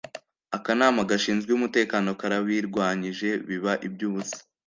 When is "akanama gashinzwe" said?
0.57-1.49